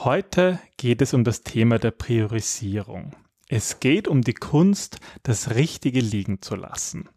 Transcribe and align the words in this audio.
Heute 0.00 0.60
geht 0.76 1.00
es 1.00 1.14
um 1.14 1.24
das 1.24 1.42
Thema 1.42 1.78
der 1.78 1.90
Priorisierung. 1.90 3.16
Es 3.48 3.80
geht 3.80 4.08
um 4.08 4.20
die 4.20 4.34
Kunst, 4.34 5.00
das 5.22 5.54
Richtige 5.54 6.00
liegen 6.00 6.42
zu 6.42 6.54
lassen. 6.54 7.08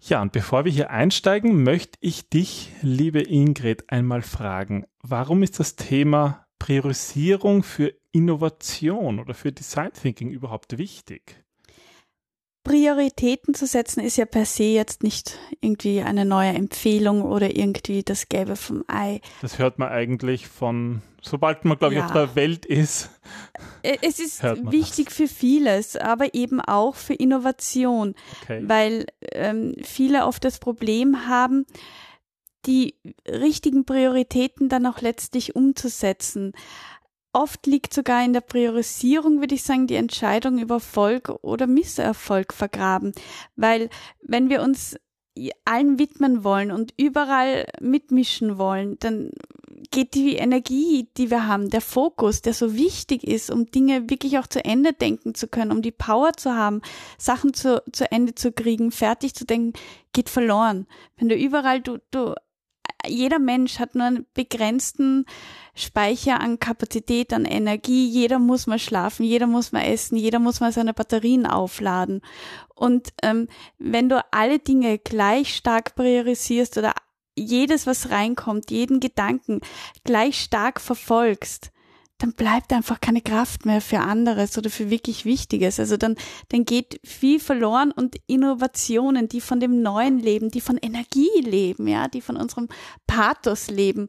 Ja, 0.00 0.22
und 0.22 0.30
bevor 0.30 0.64
wir 0.64 0.70
hier 0.70 0.90
einsteigen, 0.90 1.64
möchte 1.64 1.98
ich 2.00 2.28
dich, 2.28 2.70
liebe 2.82 3.20
Ingrid, 3.20 3.90
einmal 3.90 4.22
fragen, 4.22 4.86
warum 5.02 5.42
ist 5.42 5.58
das 5.58 5.74
Thema 5.74 6.46
Priorisierung 6.60 7.64
für 7.64 7.92
Innovation 8.12 9.18
oder 9.18 9.34
für 9.34 9.50
Design 9.50 9.92
Thinking 9.92 10.30
überhaupt 10.30 10.78
wichtig? 10.78 11.44
Prioritäten 12.68 13.54
zu 13.54 13.66
setzen 13.66 14.00
ist 14.00 14.18
ja 14.18 14.26
per 14.26 14.44
se 14.44 14.64
jetzt 14.64 15.02
nicht 15.02 15.38
irgendwie 15.62 16.02
eine 16.02 16.26
neue 16.26 16.50
Empfehlung 16.50 17.22
oder 17.22 17.56
irgendwie 17.56 18.02
das 18.02 18.28
Gelbe 18.28 18.56
vom 18.56 18.84
Ei. 18.88 19.22
Das 19.40 19.58
hört 19.58 19.78
man 19.78 19.88
eigentlich 19.88 20.48
von, 20.48 21.00
sobald 21.22 21.64
man, 21.64 21.78
glaube 21.78 21.94
ich, 21.94 22.02
auf 22.02 22.12
der 22.12 22.34
Welt 22.34 22.66
ist. 22.66 23.08
Äh, 23.82 23.96
es 24.02 24.18
ist 24.18 24.42
wichtig 24.42 25.06
das. 25.06 25.14
für 25.14 25.28
vieles, 25.28 25.96
aber 25.96 26.34
eben 26.34 26.60
auch 26.60 26.94
für 26.94 27.14
Innovation, 27.14 28.14
okay. 28.42 28.62
weil 28.66 29.06
ähm, 29.32 29.74
viele 29.82 30.26
oft 30.26 30.44
das 30.44 30.58
Problem 30.58 31.26
haben, 31.26 31.64
die 32.66 32.96
richtigen 33.26 33.86
Prioritäten 33.86 34.68
dann 34.68 34.84
auch 34.84 35.00
letztlich 35.00 35.56
umzusetzen 35.56 36.52
oft 37.38 37.66
liegt 37.66 37.94
sogar 37.94 38.24
in 38.24 38.32
der 38.32 38.40
Priorisierung, 38.40 39.40
würde 39.40 39.54
ich 39.54 39.62
sagen, 39.62 39.86
die 39.86 39.94
Entscheidung 39.94 40.58
über 40.58 40.76
Erfolg 40.76 41.30
oder 41.42 41.66
Misserfolg 41.66 42.52
vergraben. 42.52 43.12
Weil 43.56 43.90
wenn 44.20 44.48
wir 44.50 44.62
uns 44.62 44.96
allen 45.64 45.98
widmen 45.98 46.42
wollen 46.42 46.72
und 46.72 46.92
überall 46.96 47.66
mitmischen 47.80 48.58
wollen, 48.58 48.98
dann 48.98 49.30
geht 49.90 50.14
die 50.14 50.34
Energie, 50.34 51.08
die 51.16 51.30
wir 51.30 51.46
haben, 51.46 51.70
der 51.70 51.80
Fokus, 51.80 52.42
der 52.42 52.52
so 52.52 52.74
wichtig 52.74 53.22
ist, 53.24 53.50
um 53.50 53.70
Dinge 53.70 54.10
wirklich 54.10 54.38
auch 54.38 54.46
zu 54.46 54.64
Ende 54.64 54.92
denken 54.92 55.34
zu 55.34 55.46
können, 55.46 55.70
um 55.70 55.80
die 55.80 55.92
Power 55.92 56.32
zu 56.32 56.54
haben, 56.54 56.82
Sachen 57.16 57.54
zu, 57.54 57.82
zu 57.92 58.10
Ende 58.10 58.34
zu 58.34 58.52
kriegen, 58.52 58.90
fertig 58.90 59.34
zu 59.34 59.46
denken, 59.46 59.74
geht 60.12 60.28
verloren. 60.28 60.86
Wenn 61.16 61.28
du 61.28 61.36
überall, 61.36 61.80
du, 61.80 61.98
du 62.10 62.34
jeder 63.08 63.38
Mensch 63.38 63.78
hat 63.78 63.94
nur 63.94 64.06
einen 64.06 64.26
begrenzten 64.34 65.26
Speicher 65.74 66.40
an 66.40 66.58
Kapazität, 66.58 67.32
an 67.32 67.44
Energie. 67.44 68.08
Jeder 68.08 68.38
muss 68.38 68.66
mal 68.66 68.78
schlafen, 68.78 69.24
jeder 69.24 69.46
muss 69.46 69.72
mal 69.72 69.82
essen, 69.82 70.16
jeder 70.16 70.38
muss 70.38 70.60
mal 70.60 70.72
seine 70.72 70.94
Batterien 70.94 71.46
aufladen. 71.46 72.20
Und 72.74 73.08
ähm, 73.22 73.48
wenn 73.78 74.08
du 74.08 74.24
alle 74.30 74.58
Dinge 74.58 74.98
gleich 74.98 75.54
stark 75.54 75.94
priorisierst 75.94 76.78
oder 76.78 76.94
jedes, 77.36 77.86
was 77.86 78.10
reinkommt, 78.10 78.70
jeden 78.70 79.00
Gedanken 79.00 79.60
gleich 80.04 80.40
stark 80.40 80.80
verfolgst, 80.80 81.70
dann 82.18 82.32
bleibt 82.32 82.72
einfach 82.72 83.00
keine 83.00 83.20
Kraft 83.20 83.64
mehr 83.64 83.80
für 83.80 84.00
anderes 84.00 84.58
oder 84.58 84.70
für 84.70 84.90
wirklich 84.90 85.24
Wichtiges. 85.24 85.78
Also 85.78 85.96
dann, 85.96 86.16
dann 86.48 86.64
geht 86.64 87.00
viel 87.04 87.38
verloren 87.38 87.92
und 87.92 88.16
Innovationen, 88.26 89.28
die 89.28 89.40
von 89.40 89.60
dem 89.60 89.82
Neuen 89.82 90.18
leben, 90.18 90.50
die 90.50 90.60
von 90.60 90.78
Energie 90.78 91.40
leben, 91.42 91.86
ja, 91.86 92.08
die 92.08 92.20
von 92.20 92.36
unserem 92.36 92.68
Pathos 93.06 93.70
leben, 93.70 94.08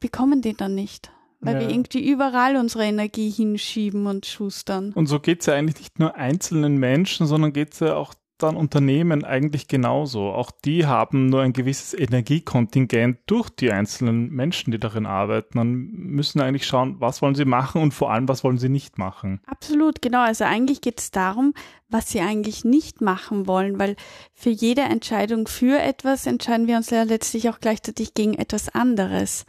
bekommen 0.00 0.42
die 0.42 0.54
dann 0.54 0.74
nicht. 0.74 1.10
Weil 1.40 1.54
ja. 1.54 1.60
wir 1.60 1.70
irgendwie 1.70 2.08
überall 2.08 2.56
unsere 2.56 2.84
Energie 2.84 3.30
hinschieben 3.30 4.06
und 4.06 4.24
schustern. 4.24 4.92
Und 4.94 5.06
so 5.06 5.20
geht 5.20 5.40
es 5.40 5.46
ja 5.46 5.54
eigentlich 5.54 5.78
nicht 5.78 5.98
nur 5.98 6.14
einzelnen 6.14 6.78
Menschen, 6.78 7.26
sondern 7.26 7.52
geht 7.52 7.74
es 7.74 7.80
ja 7.80 7.96
auch 7.96 8.14
dann 8.38 8.56
Unternehmen 8.56 9.24
eigentlich 9.24 9.68
genauso. 9.68 10.32
Auch 10.32 10.50
die 10.50 10.86
haben 10.86 11.26
nur 11.26 11.42
ein 11.42 11.52
gewisses 11.52 11.94
Energiekontingent 11.94 13.18
durch 13.26 13.48
die 13.48 13.70
einzelnen 13.70 14.30
Menschen, 14.30 14.72
die 14.72 14.80
darin 14.80 15.06
arbeiten. 15.06 15.56
Man 15.56 15.72
müssen 15.92 16.40
eigentlich 16.40 16.66
schauen, 16.66 16.96
was 16.98 17.22
wollen 17.22 17.36
sie 17.36 17.44
machen 17.44 17.80
und 17.80 17.94
vor 17.94 18.10
allem, 18.10 18.28
was 18.28 18.42
wollen 18.42 18.58
sie 18.58 18.68
nicht 18.68 18.98
machen. 18.98 19.40
Absolut, 19.46 20.02
genau. 20.02 20.22
Also 20.22 20.44
eigentlich 20.44 20.80
geht 20.80 21.00
es 21.00 21.10
darum, 21.12 21.54
was 21.88 22.10
sie 22.10 22.20
eigentlich 22.20 22.64
nicht 22.64 23.00
machen 23.00 23.46
wollen, 23.46 23.78
weil 23.78 23.94
für 24.32 24.50
jede 24.50 24.82
Entscheidung 24.82 25.46
für 25.46 25.78
etwas 25.80 26.26
entscheiden 26.26 26.66
wir 26.66 26.76
uns 26.76 26.90
ja 26.90 27.04
letztlich 27.04 27.48
auch 27.48 27.60
gleichzeitig 27.60 28.14
gegen 28.14 28.34
etwas 28.34 28.68
anderes. 28.68 29.46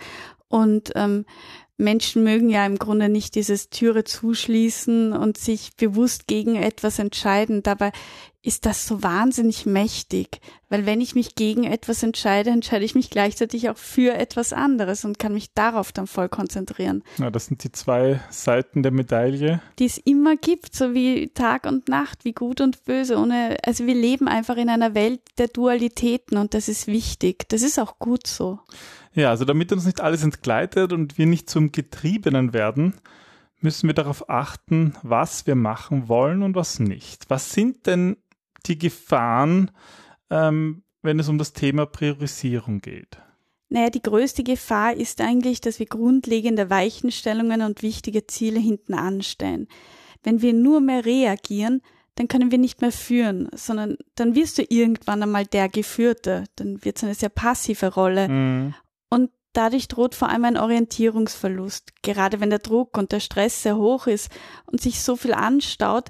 Und 0.48 0.92
ähm, 0.96 1.26
Menschen 1.78 2.24
mögen 2.24 2.50
ja 2.50 2.66
im 2.66 2.78
Grunde 2.78 3.10
nicht 3.10 3.36
dieses 3.36 3.70
Türe 3.70 4.06
zuschließen 4.06 5.12
und 5.12 5.38
sich 5.38 5.76
bewusst 5.76 6.28
gegen 6.28 6.56
etwas 6.56 7.00
entscheiden. 7.00 7.64
Dabei 7.64 7.92
ist 8.46 8.66
das 8.66 8.86
so 8.86 9.02
wahnsinnig 9.02 9.66
mächtig, 9.66 10.40
weil 10.70 10.86
wenn 10.86 11.02
ich 11.02 11.16
mich 11.16 11.34
gegen 11.34 11.64
etwas 11.64 12.04
entscheide, 12.04 12.52
entscheide 12.52 12.86
ich 12.86 12.94
mich 12.94 13.10
gleichzeitig 13.10 13.70
auch 13.70 13.78
für 13.78 14.14
etwas 14.14 14.54
anderes 14.54 15.04
und 15.04 15.18
kann 15.18 15.34
mich 15.34 15.54
darauf 15.54 15.92
dann 15.92 16.06
voll 16.06 16.30
konzentrieren. 16.30 17.04
Ja, 17.18 17.32
das 17.32 17.48
sind 17.48 17.64
die 17.64 17.72
zwei 17.72 18.22
Seiten 18.30 18.84
der 18.84 18.92
Medaille. 18.92 19.62
Die 19.80 19.86
es 19.86 19.98
immer 19.98 20.36
gibt, 20.36 20.76
so 20.76 20.94
wie 20.94 21.30
Tag 21.30 21.66
und 21.66 21.90
Nacht, 21.90 22.24
wie 22.24 22.34
gut 22.34 22.62
und 22.62 22.84
böse. 22.86 23.18
Ohne, 23.18 23.58
also 23.66 23.88
wir 23.88 23.96
leben 23.96 24.28
einfach 24.28 24.58
in 24.58 24.70
einer 24.70 24.94
Welt 24.94 25.22
der 25.40 25.48
Dualitäten 25.48 26.38
und 26.38 26.54
das 26.54 26.68
ist 26.68 26.86
wichtig. 26.86 27.50
Das 27.50 27.64
ist 27.64 27.80
auch 27.80 27.98
gut 27.98 28.28
so. 28.28 28.60
Ja, 29.16 29.32
also 29.32 29.46
damit 29.46 29.72
uns 29.72 29.86
nicht 29.86 30.02
alles 30.02 30.24
entgleitet 30.24 30.94
und 30.94 31.18
wir 31.18 31.26
nicht 31.26 31.50
zum 31.50 31.72
Getriebenen 31.72 32.54
werden, 32.54 32.94
müssen 33.62 33.88
wir 33.88 33.96
darauf 33.96 34.30
achten, 34.30 34.94
was 35.02 35.48
wir 35.48 35.56
machen 35.56 36.08
wollen 36.08 36.44
und 36.44 36.56
was 36.56 36.80
nicht. 36.80 37.30
Was 37.30 37.52
sind 37.52 37.88
denn 37.88 38.18
die 38.68 38.78
Gefahren, 38.78 39.72
ähm, 40.30 40.84
wenn 41.02 41.20
es 41.20 41.30
um 41.30 41.38
das 41.38 41.54
Thema 41.54 41.86
Priorisierung 41.86 42.82
geht? 42.82 43.18
Naja, 43.70 43.90
die 43.90 44.02
größte 44.02 44.44
Gefahr 44.44 44.94
ist 44.94 45.22
eigentlich, 45.22 45.60
dass 45.62 45.80
wir 45.80 45.86
grundlegende 45.86 46.70
Weichenstellungen 46.70 47.62
und 47.62 47.82
wichtige 47.82 48.28
Ziele 48.28 48.60
hinten 48.60 48.94
anstellen. 48.94 49.68
Wenn 50.24 50.42
wir 50.42 50.54
nur 50.54 50.82
mehr 50.82 51.06
reagieren, 51.06 51.82
dann 52.16 52.28
können 52.28 52.52
wir 52.52 52.58
nicht 52.58 52.82
mehr 52.82 52.92
führen, 52.92 53.50
sondern 53.54 53.98
dann 54.16 54.36
wirst 54.36 54.58
du 54.58 54.64
irgendwann 54.68 55.22
einmal 55.22 55.46
der 55.46 55.68
Geführte. 55.68 56.46
Dann 56.56 56.84
wird 56.86 56.98
es 56.98 57.04
eine 57.04 57.16
sehr 57.16 57.30
passive 57.30 57.94
Rolle. 57.94 58.30
Mhm. 58.30 58.74
Und 59.10 59.32
dadurch 59.52 59.88
droht 59.88 60.16
vor 60.16 60.30
allem 60.30 60.46
ein 60.46 60.58
Orientierungsverlust. 60.58 62.02
Gerade 62.04 62.40
wenn 62.40 62.50
der 62.50 62.60
Druck 62.60 62.98
und 62.98 63.12
der 63.12 63.20
Stress 63.20 63.64
sehr 63.64 63.76
hoch 63.76 64.08
ist 64.08 64.30
und 64.66 64.80
sich 64.80 65.02
so 65.02 65.16
viel 65.16 65.34
anstaut, 65.34 66.10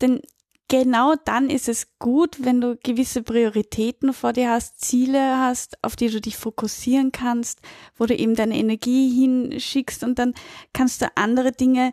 denn 0.00 0.20
genau 0.68 1.14
dann 1.24 1.50
ist 1.50 1.68
es 1.68 1.98
gut, 1.98 2.44
wenn 2.44 2.60
du 2.60 2.76
gewisse 2.76 3.22
Prioritäten 3.22 4.12
vor 4.12 4.32
dir 4.32 4.50
hast, 4.50 4.80
Ziele 4.80 5.38
hast, 5.38 5.82
auf 5.82 5.96
die 5.96 6.08
du 6.08 6.20
dich 6.20 6.36
fokussieren 6.36 7.12
kannst, 7.12 7.60
wo 7.96 8.06
du 8.06 8.14
eben 8.16 8.34
deine 8.34 8.56
Energie 8.56 9.10
hinschickst 9.10 10.02
und 10.04 10.18
dann 10.18 10.34
kannst 10.72 11.02
du 11.02 11.06
andere 11.14 11.52
Dinge 11.52 11.92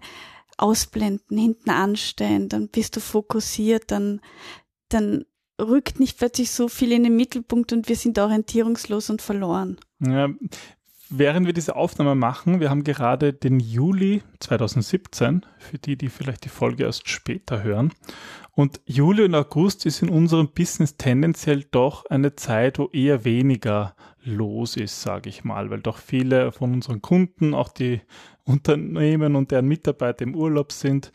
ausblenden, 0.57 1.37
hinten 1.37 1.69
anstellen, 1.69 2.49
dann 2.49 2.69
bist 2.69 2.95
du 2.95 2.99
fokussiert, 2.99 3.91
dann, 3.91 4.21
dann 4.89 5.25
rückt 5.59 5.99
nicht 5.99 6.17
plötzlich 6.17 6.51
so 6.51 6.67
viel 6.67 6.91
in 6.91 7.03
den 7.03 7.15
Mittelpunkt 7.15 7.73
und 7.73 7.89
wir 7.89 7.95
sind 7.95 8.19
orientierungslos 8.19 9.09
und 9.09 9.21
verloren. 9.21 9.77
Ja, 9.99 10.29
während 11.17 11.45
wir 11.45 11.53
diese 11.53 11.75
Aufnahme 11.75 12.15
machen, 12.15 12.59
wir 12.59 12.69
haben 12.69 12.83
gerade 12.83 13.33
den 13.33 13.59
Juli 13.59 14.23
2017, 14.39 15.45
für 15.57 15.77
die, 15.77 15.95
die 15.95 16.09
vielleicht 16.09 16.45
die 16.45 16.49
Folge 16.49 16.83
erst 16.83 17.09
später 17.09 17.63
hören. 17.63 17.91
Und 18.55 18.81
Juli 18.85 19.23
und 19.23 19.35
August 19.35 19.85
ist 19.85 20.01
in 20.01 20.09
unserem 20.09 20.49
Business 20.49 20.97
tendenziell 20.97 21.65
doch 21.71 22.05
eine 22.07 22.35
Zeit, 22.35 22.79
wo 22.79 22.89
eher 22.91 23.25
weniger 23.25 23.95
los 24.23 24.77
ist, 24.77 25.01
sage 25.01 25.29
ich 25.29 25.43
mal, 25.43 25.69
weil 25.69 25.81
doch 25.81 25.97
viele 25.97 26.51
von 26.51 26.73
unseren 26.73 27.01
Kunden, 27.01 27.53
auch 27.53 27.69
die 27.69 28.01
Unternehmen 28.43 29.35
und 29.35 29.51
deren 29.51 29.67
Mitarbeiter 29.67 30.23
im 30.23 30.35
Urlaub 30.35 30.71
sind. 30.71 31.11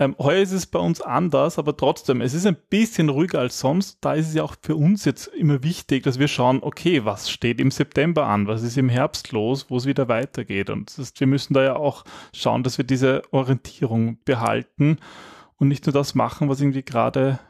Ähm, 0.00 0.14
heuer 0.18 0.42
ist 0.42 0.52
es 0.52 0.66
bei 0.66 0.78
uns 0.78 1.00
anders, 1.00 1.58
aber 1.58 1.76
trotzdem, 1.76 2.20
es 2.20 2.32
ist 2.32 2.46
ein 2.46 2.56
bisschen 2.70 3.08
ruhiger 3.08 3.40
als 3.40 3.58
sonst. 3.58 3.98
Da 4.00 4.14
ist 4.14 4.28
es 4.28 4.34
ja 4.34 4.44
auch 4.44 4.54
für 4.62 4.76
uns 4.76 5.04
jetzt 5.04 5.26
immer 5.28 5.64
wichtig, 5.64 6.04
dass 6.04 6.20
wir 6.20 6.28
schauen, 6.28 6.62
okay, 6.62 7.04
was 7.04 7.30
steht 7.30 7.60
im 7.60 7.72
September 7.72 8.26
an, 8.26 8.46
was 8.46 8.62
ist 8.62 8.78
im 8.78 8.88
Herbst 8.88 9.32
los, 9.32 9.66
wo 9.68 9.76
es 9.76 9.86
wieder 9.86 10.06
weitergeht. 10.06 10.70
Und 10.70 10.96
heißt, 10.96 11.18
wir 11.18 11.26
müssen 11.26 11.54
da 11.54 11.64
ja 11.64 11.76
auch 11.76 12.04
schauen, 12.32 12.62
dass 12.62 12.78
wir 12.78 12.84
diese 12.84 13.22
Orientierung 13.32 14.18
behalten 14.24 14.98
und 15.56 15.66
nicht 15.66 15.86
nur 15.86 15.92
das 15.92 16.14
machen, 16.14 16.48
was 16.48 16.60
irgendwie 16.60 16.84
gerade 16.84 17.40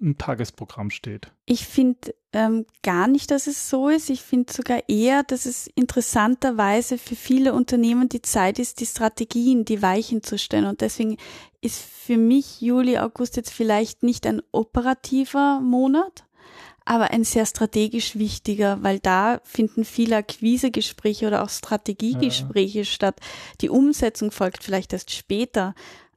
im 0.00 0.18
Tagesprogramm 0.18 0.90
steht. 0.90 1.32
Ich 1.46 1.66
finde 1.66 2.14
ähm, 2.32 2.66
gar 2.82 3.06
nicht, 3.06 3.30
dass 3.30 3.46
es 3.46 3.70
so 3.70 3.88
ist. 3.88 4.10
Ich 4.10 4.22
finde 4.22 4.52
sogar 4.52 4.88
eher, 4.88 5.22
dass 5.22 5.46
es 5.46 5.68
interessanterweise 5.74 6.98
für 6.98 7.16
viele 7.16 7.52
Unternehmen 7.52 8.08
die 8.08 8.22
Zeit 8.22 8.58
ist, 8.58 8.80
die 8.80 8.86
Strategien, 8.86 9.64
die 9.64 9.82
Weichen 9.82 10.22
zu 10.22 10.38
stellen. 10.38 10.66
Und 10.66 10.80
deswegen 10.80 11.16
ist 11.60 11.82
für 11.82 12.16
mich 12.16 12.60
Juli, 12.60 12.98
August 12.98 13.36
jetzt 13.36 13.52
vielleicht 13.52 14.02
nicht 14.02 14.26
ein 14.26 14.42
operativer 14.52 15.60
Monat, 15.60 16.24
aber 16.84 17.10
ein 17.10 17.24
sehr 17.24 17.46
strategisch 17.46 18.16
wichtiger, 18.16 18.82
weil 18.82 18.98
da 18.98 19.40
finden 19.44 19.84
viele 19.84 20.16
Akquisegespräche 20.16 21.26
oder 21.26 21.42
auch 21.42 21.48
Strategiegespräche 21.48 22.80
ja. 22.80 22.84
statt. 22.84 23.20
Die 23.60 23.70
Umsetzung 23.70 24.30
folgt 24.30 24.62
vielleicht 24.62 24.92
erst 24.92 25.10
später, 25.10 25.74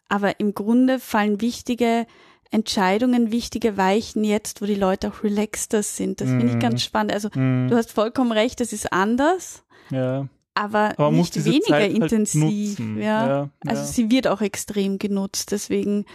aber 0.09 0.39
im 0.39 0.53
Grunde 0.53 1.00
fallen 1.00 1.41
wichtige 1.41 2.06
Entscheidungen, 2.52 3.32
wichtige 3.32 3.78
Weichen 3.78 4.24
jetzt, 4.24 4.62
wo 4.62 4.66
die 4.66 4.76
Leute 4.76 5.10
auch 5.10 5.24
relaxter 5.24 5.84
sind. 5.84 6.22
Das 6.22 6.30
mm. 6.30 6.40
finde 6.40 6.54
ich 6.54 6.60
ganz 6.60 6.76
mhm. 6.76 6.86
spannend. 6.86 7.14
Also 7.14 7.30
mm. 7.30 7.68
du 7.70 7.76
hast 7.76 7.92
vollkommen 7.92 8.32
recht, 8.32 8.60
das 8.60 8.74
ist 8.74 8.92
anders. 8.92 9.64
Ja. 9.90 10.28
Aber, 10.54 10.94
aber 10.98 11.12
nicht 11.12 11.36
weniger 11.46 11.66
Zeit 11.66 11.82
halt 11.82 11.94
intensiv. 11.94 12.80
Halt 12.80 12.98
ja. 12.98 13.28
ja. 13.28 13.50
Also 13.68 13.84
sie 13.84 14.10
wird 14.10 14.28
auch 14.28 14.42
extrem 14.42 14.98
genutzt. 14.98 15.52
Deswegen 15.52 16.06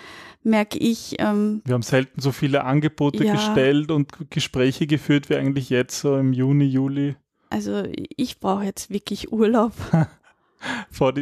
merke 0.43 0.79
ich. 0.79 1.17
Ähm, 1.21 1.63
wir 1.65 1.75
haben 1.75 1.83
selten 1.83 2.21
so 2.21 2.33
viele 2.33 2.65
Angebote 2.65 3.25
ja. 3.25 3.35
gestellt 3.35 3.93
und 3.93 4.31
Gespräche 4.31 4.89
geführt 4.89 5.31
wie 5.31 5.37
eigentlich 5.37 5.71
jetzt 5.71 6.01
so 6.01 6.17
im 6.17 6.33
Juni, 6.33 6.65
Juli. 6.65 7.15
Also 7.51 7.85
ich 8.17 8.41
brauche 8.41 8.65
jetzt 8.65 8.91
wirklich 8.91 9.31
Urlaub. 9.31 9.73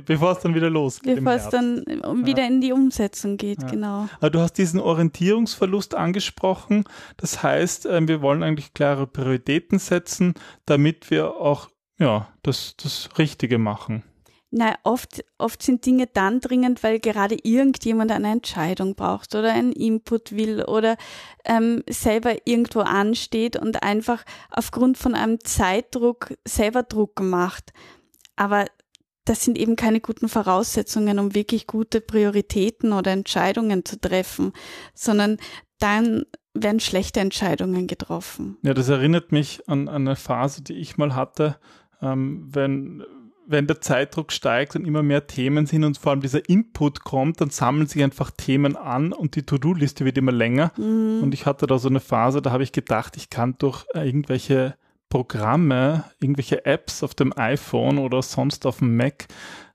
Bevor 0.06 0.32
es 0.32 0.38
dann 0.40 0.54
wieder 0.54 0.70
losgeht. 0.70 1.16
Bevor 1.16 1.32
es 1.32 1.48
dann 1.48 1.84
wieder 2.24 2.42
ja. 2.42 2.48
in 2.48 2.60
die 2.60 2.72
Umsetzung 2.72 3.36
geht, 3.36 3.62
ja. 3.62 3.68
genau. 3.68 4.08
Aber 4.18 4.30
du 4.30 4.40
hast 4.40 4.54
diesen 4.54 4.80
Orientierungsverlust 4.80 5.94
angesprochen. 5.94 6.84
Das 7.16 7.42
heißt, 7.42 7.86
ähm, 7.86 8.08
wir 8.08 8.22
wollen 8.22 8.42
eigentlich 8.42 8.74
klare 8.74 9.06
Prioritäten 9.06 9.78
setzen, 9.78 10.34
damit 10.66 11.10
wir 11.10 11.36
auch 11.36 11.68
ja, 11.98 12.28
das, 12.42 12.74
das 12.82 13.10
Richtige 13.18 13.58
machen. 13.58 14.02
Na, 14.52 14.74
oft, 14.82 15.24
oft 15.38 15.62
sind 15.62 15.86
Dinge 15.86 16.08
dann 16.08 16.40
dringend, 16.40 16.82
weil 16.82 16.98
gerade 16.98 17.36
irgendjemand 17.40 18.10
eine 18.10 18.32
Entscheidung 18.32 18.96
braucht 18.96 19.36
oder 19.36 19.52
einen 19.52 19.70
Input 19.70 20.32
will 20.32 20.64
oder 20.64 20.96
ähm, 21.44 21.84
selber 21.88 22.34
irgendwo 22.46 22.80
ansteht 22.80 23.54
und 23.54 23.84
einfach 23.84 24.24
aufgrund 24.50 24.98
von 24.98 25.14
einem 25.14 25.38
Zeitdruck 25.44 26.34
selber 26.44 26.82
Druck 26.82 27.20
macht. 27.20 27.72
Aber 28.34 28.64
das 29.30 29.44
sind 29.44 29.56
eben 29.56 29.76
keine 29.76 30.00
guten 30.00 30.28
Voraussetzungen, 30.28 31.20
um 31.20 31.36
wirklich 31.36 31.68
gute 31.68 32.00
Prioritäten 32.00 32.92
oder 32.92 33.12
Entscheidungen 33.12 33.84
zu 33.84 34.00
treffen, 34.00 34.52
sondern 34.92 35.36
dann 35.78 36.24
werden 36.52 36.80
schlechte 36.80 37.20
Entscheidungen 37.20 37.86
getroffen. 37.86 38.58
Ja, 38.62 38.74
das 38.74 38.88
erinnert 38.88 39.30
mich 39.30 39.62
an, 39.68 39.86
an 39.86 40.08
eine 40.08 40.16
Phase, 40.16 40.64
die 40.64 40.72
ich 40.72 40.96
mal 40.96 41.14
hatte, 41.14 41.58
ähm, 42.02 42.48
wenn 42.50 43.04
wenn 43.46 43.66
der 43.66 43.80
Zeitdruck 43.80 44.30
steigt 44.30 44.76
und 44.76 44.84
immer 44.84 45.02
mehr 45.02 45.26
Themen 45.26 45.66
sind 45.66 45.82
und 45.82 45.98
vor 45.98 46.12
allem 46.12 46.20
dieser 46.20 46.48
Input 46.48 47.02
kommt, 47.02 47.40
dann 47.40 47.50
sammeln 47.50 47.88
sich 47.88 48.02
einfach 48.02 48.30
Themen 48.30 48.76
an 48.76 49.12
und 49.12 49.34
die 49.34 49.42
To-Do-Liste 49.42 50.04
wird 50.04 50.18
immer 50.18 50.30
länger. 50.30 50.72
Mhm. 50.76 51.20
Und 51.22 51.34
ich 51.34 51.46
hatte 51.46 51.66
da 51.66 51.78
so 51.78 51.88
eine 51.88 51.98
Phase, 51.98 52.42
da 52.42 52.52
habe 52.52 52.62
ich 52.62 52.70
gedacht, 52.70 53.16
ich 53.16 53.28
kann 53.28 53.56
durch 53.58 53.86
irgendwelche 53.92 54.76
Programme, 55.10 56.04
irgendwelche 56.20 56.64
Apps 56.64 57.02
auf 57.02 57.14
dem 57.14 57.36
iPhone 57.36 57.98
oder 57.98 58.22
sonst 58.22 58.64
auf 58.64 58.78
dem 58.78 58.96
Mac, 58.96 59.26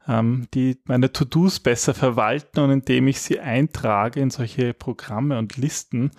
ähm, 0.07 0.47
die 0.55 0.79
meine 0.85 1.11
To-Dos 1.11 1.59
besser 1.59 1.93
verwalten 1.93 2.61
und 2.61 2.71
indem 2.71 3.07
ich 3.07 3.21
sie 3.21 3.39
eintrage 3.39 4.19
in 4.19 4.31
solche 4.31 4.73
Programme 4.73 5.37
und 5.37 5.57
Listen, 5.57 6.11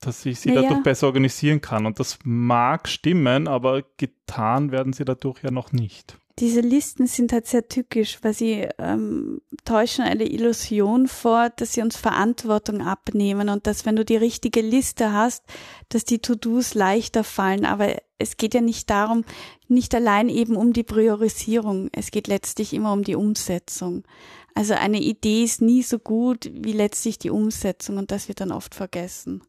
dass 0.00 0.26
ich 0.26 0.40
sie 0.40 0.50
ja, 0.50 0.56
dadurch 0.56 0.78
ja. 0.78 0.82
besser 0.82 1.06
organisieren 1.06 1.60
kann. 1.60 1.86
Und 1.86 2.00
das 2.00 2.18
mag 2.24 2.88
stimmen, 2.88 3.48
aber 3.48 3.82
getan 3.96 4.72
werden 4.72 4.92
sie 4.92 5.04
dadurch 5.04 5.42
ja 5.42 5.50
noch 5.50 5.72
nicht. 5.72 6.19
Diese 6.40 6.60
Listen 6.60 7.06
sind 7.06 7.32
halt 7.32 7.46
sehr 7.46 7.68
tückisch, 7.68 8.18
weil 8.22 8.32
sie 8.32 8.66
ähm, 8.78 9.42
täuschen 9.66 10.04
eine 10.04 10.24
Illusion 10.24 11.06
vor, 11.06 11.50
dass 11.50 11.74
sie 11.74 11.82
uns 11.82 11.96
Verantwortung 11.96 12.80
abnehmen 12.80 13.50
und 13.50 13.66
dass 13.66 13.84
wenn 13.84 13.96
du 13.96 14.06
die 14.06 14.16
richtige 14.16 14.62
Liste 14.62 15.12
hast, 15.12 15.44
dass 15.90 16.04
die 16.04 16.20
To-Dos 16.20 16.72
leichter 16.72 17.24
fallen. 17.24 17.66
Aber 17.66 17.94
es 18.18 18.38
geht 18.38 18.54
ja 18.54 18.62
nicht 18.62 18.88
darum, 18.88 19.24
nicht 19.68 19.94
allein 19.94 20.30
eben 20.30 20.56
um 20.56 20.72
die 20.72 20.82
Priorisierung. 20.82 21.90
Es 21.92 22.10
geht 22.10 22.26
letztlich 22.26 22.72
immer 22.72 22.94
um 22.94 23.04
die 23.04 23.16
Umsetzung. 23.16 24.04
Also 24.54 24.74
eine 24.74 25.00
Idee 25.00 25.44
ist 25.44 25.60
nie 25.60 25.82
so 25.82 25.98
gut 25.98 26.50
wie 26.52 26.72
letztlich 26.72 27.18
die 27.18 27.30
Umsetzung 27.30 27.98
und 27.98 28.10
das 28.10 28.28
wird 28.28 28.40
dann 28.40 28.50
oft 28.50 28.74
vergessen. 28.74 29.42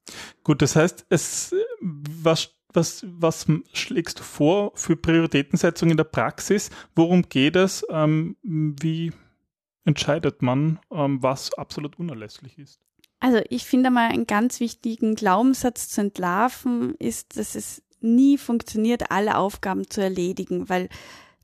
Gut, 0.44 0.62
das 0.62 0.76
heißt, 0.76 1.06
es 1.10 1.56
was 1.80 2.52
was, 2.74 3.06
was 3.08 3.46
schlägst 3.74 4.20
du 4.20 4.24
vor 4.24 4.72
für 4.76 4.96
Prioritätensetzung 4.96 5.90
in 5.90 5.98
der 5.98 6.04
Praxis? 6.04 6.70
Worum 6.96 7.24
geht 7.24 7.56
es? 7.56 7.86
Ähm, 7.90 8.36
wie 8.44 9.12
entscheidet 9.86 10.42
man, 10.42 10.80
ähm, 10.92 11.22
was 11.22 11.54
absolut 11.54 11.98
unerlässlich 12.00 12.58
ist? 12.58 12.82
Also 13.20 13.40
ich 13.50 13.66
finde 13.66 13.92
mal 13.92 14.10
einen 14.10 14.26
ganz 14.26 14.60
wichtigen 14.60 15.16
Glaubenssatz 15.16 15.90
zu 15.90 16.02
entlarven 16.02 16.96
ist, 16.96 17.38
dass 17.38 17.56
es 17.56 17.84
nie 18.00 18.38
funktioniert, 18.38 19.12
alle 19.12 19.38
Aufgaben 19.38 19.90
zu 19.90 20.02
erledigen, 20.02 20.70
weil 20.70 20.90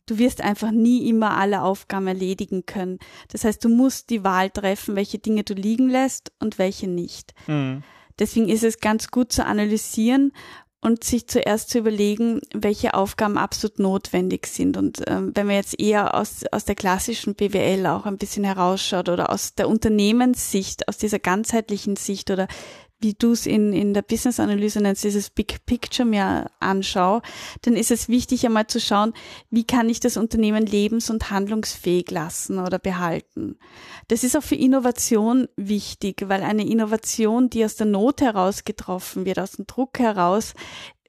du 0.07 0.17
wirst 0.17 0.41
einfach 0.41 0.71
nie 0.71 1.07
immer 1.07 1.37
alle 1.37 1.61
Aufgaben 1.61 2.07
erledigen 2.07 2.65
können. 2.65 2.97
Das 3.27 3.43
heißt, 3.43 3.63
du 3.63 3.69
musst 3.69 4.09
die 4.09 4.23
Wahl 4.23 4.49
treffen, 4.49 4.95
welche 4.95 5.19
Dinge 5.19 5.43
du 5.43 5.53
liegen 5.53 5.89
lässt 5.89 6.31
und 6.39 6.57
welche 6.57 6.87
nicht. 6.87 7.33
Mhm. 7.45 7.83
Deswegen 8.17 8.49
ist 8.49 8.63
es 8.63 8.79
ganz 8.79 9.11
gut 9.11 9.31
zu 9.31 9.45
analysieren 9.45 10.31
und 10.79 11.03
sich 11.03 11.27
zuerst 11.27 11.69
zu 11.69 11.79
überlegen, 11.79 12.39
welche 12.53 12.93
Aufgaben 12.93 13.37
absolut 13.37 13.79
notwendig 13.79 14.45
sind. 14.47 14.77
Und 14.77 15.01
ähm, 15.07 15.31
wenn 15.33 15.47
man 15.47 15.55
jetzt 15.55 15.79
eher 15.79 16.13
aus, 16.13 16.43
aus 16.51 16.65
der 16.65 16.75
klassischen 16.75 17.35
BWL 17.35 17.87
auch 17.87 18.05
ein 18.05 18.17
bisschen 18.17 18.43
herausschaut 18.43 19.09
oder 19.09 19.31
aus 19.31 19.55
der 19.55 19.69
Unternehmenssicht, 19.69 20.87
aus 20.87 20.97
dieser 20.97 21.19
ganzheitlichen 21.19 21.95
Sicht 21.95 22.29
oder 22.29 22.47
wie 22.99 23.13
du 23.13 23.31
es 23.31 23.45
in, 23.45 23.73
in 23.73 23.93
der 23.93 24.01
Business-Analyse 24.01 24.81
nennst, 24.81 25.03
dieses 25.03 25.29
Big 25.29 25.65
Picture 25.65 26.07
mir 26.07 26.49
anschaue, 26.59 27.21
dann 27.61 27.75
ist 27.75 27.91
es 27.91 28.09
wichtig 28.09 28.45
einmal 28.45 28.67
zu 28.67 28.79
schauen, 28.79 29.13
wie 29.49 29.65
kann 29.65 29.89
ich 29.89 29.99
das 29.99 30.17
Unternehmen 30.17 30.65
lebens- 30.65 31.09
und 31.09 31.29
handlungsfähig 31.29 32.09
lassen 32.09 32.59
oder 32.59 32.79
behalten. 32.79 33.57
Das 34.07 34.23
ist 34.23 34.35
auch 34.35 34.43
für 34.43 34.55
Innovation 34.55 35.47
wichtig, 35.55 36.23
weil 36.27 36.41
eine 36.41 36.67
Innovation, 36.67 37.49
die 37.49 37.63
aus 37.63 37.75
der 37.75 37.87
Not 37.87 38.21
heraus 38.21 38.63
getroffen 38.63 39.25
wird, 39.25 39.39
aus 39.39 39.53
dem 39.53 39.67
Druck 39.67 39.99
heraus, 39.99 40.53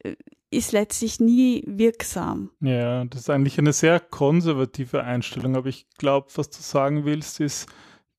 äh, 0.03 0.15
ist 0.51 0.73
letztlich 0.73 1.21
nie 1.21 1.63
wirksam. 1.67 2.51
Ja, 2.61 3.05
das 3.05 3.21
ist 3.23 3.31
eigentlich 3.31 3.59
eine 3.59 3.75
sehr 3.75 4.01
konservative 4.01 5.05
Einstellung, 5.05 5.57
aber 5.57 5.69
ich 5.69 5.87
glaube, 5.99 6.29
was 6.37 6.49
du 6.49 6.63
sagen 6.63 7.05
willst, 7.05 7.41
ist, 7.41 7.69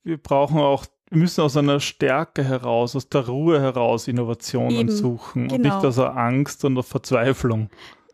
wir 0.03 0.17
brauchen 0.17 0.59
auch 0.59 0.85
müssen 1.09 1.41
aus 1.41 1.57
einer 1.57 1.79
Stärke 1.79 2.43
heraus, 2.43 2.95
aus 2.95 3.09
der 3.09 3.27
Ruhe 3.27 3.61
heraus 3.61 4.07
Innovationen 4.07 4.71
Eben, 4.71 4.91
suchen 4.91 5.47
genau. 5.47 5.55
und 5.55 5.61
nicht 5.61 5.85
aus 5.85 5.95
der 5.95 6.15
Angst 6.15 6.65
und 6.65 6.81
Verzweiflung. 6.83 7.69